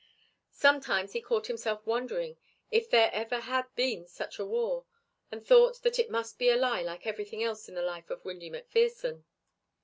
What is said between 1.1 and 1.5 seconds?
he caught